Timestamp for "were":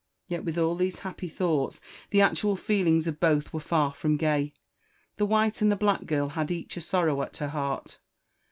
3.53-3.59